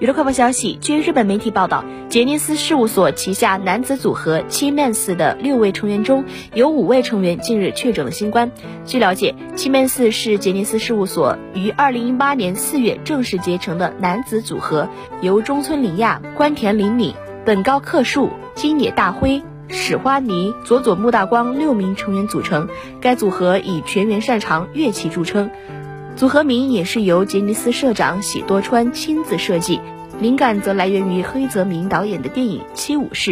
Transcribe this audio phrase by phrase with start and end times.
[0.00, 8.50] 娱乐快报消息，据日本媒体报道，杰尼斯事务所旗下男子组合七 mans 的六位成员中有五位成员近日确诊了新冠。
[8.86, 14.88] 据了解，七 mans 是杰尼斯事务所于二零一八年四月正式结成的男子组合，
[15.20, 17.12] 由中村里亚、关田凛凛、
[17.44, 22.70] 本高克树、金野大辉、史花尼、佐佐木大光六名成员组成。
[23.02, 25.50] 该组合以全员擅长乐器著称。
[26.20, 29.80] 组合名也是由杰尼斯社长喜多川亲自设计，
[30.20, 33.30] 灵感则来源于黑泽明导演的电影《七武士》。